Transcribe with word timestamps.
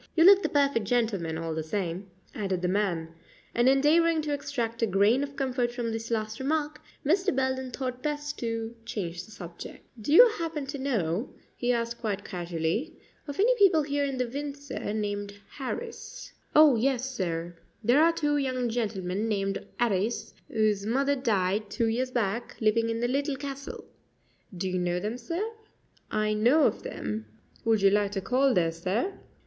"You 0.15 0.23
look 0.23 0.41
the 0.41 0.49
perfect 0.49 0.87
gentleman, 0.87 1.37
all 1.37 1.53
the 1.53 1.61
same," 1.61 2.07
added 2.33 2.63
the 2.63 2.67
man; 2.67 3.09
and 3.53 3.69
endeavoring 3.69 4.23
to 4.23 4.33
extract 4.33 4.81
a 4.81 4.87
grain 4.87 5.21
of 5.21 5.35
comfort 5.35 5.71
from 5.71 5.91
this 5.91 6.09
last 6.09 6.39
remark, 6.39 6.81
Mr. 7.05 7.35
Belden 7.35 7.69
thought 7.69 8.01
best 8.01 8.39
to 8.39 8.75
change 8.83 9.23
the 9.25 9.29
subject. 9.29 9.85
"Do 10.01 10.11
you 10.11 10.27
happen 10.39 10.65
to 10.65 10.79
know," 10.79 11.29
he 11.55 11.71
asked 11.71 12.01
quite 12.01 12.25
casually, 12.25 12.97
"of 13.27 13.39
any 13.39 13.53
people 13.59 13.83
here 13.83 14.03
in 14.03 14.17
Windsor 14.17 14.91
named 14.91 15.35
Harris?" 15.47 16.33
"Oh, 16.55 16.75
yes, 16.75 17.07
sir; 17.13 17.55
there 17.83 18.01
are 18.01 18.11
two 18.11 18.37
young 18.37 18.69
gentlemen 18.69 19.27
named 19.29 19.63
'Arris, 19.79 20.33
whose 20.49 20.83
mother 20.83 21.15
died 21.15 21.69
two 21.69 21.85
years 21.85 22.09
back, 22.09 22.57
living 22.59 22.89
in 22.89 23.01
the 23.01 23.07
Little 23.07 23.35
Castle. 23.35 23.85
Do 24.57 24.67
you 24.67 24.79
know 24.79 24.99
them, 24.99 25.19
sir?" 25.19 25.47
"I 26.09 26.33
know 26.33 26.63
of 26.63 26.81
them." 26.81 27.27
"Would 27.65 27.83
you 27.83 27.91
like 27.91 28.13
to 28.13 28.21
call 28.21 28.55
there, 28.55 28.71
sir?" 28.71 29.19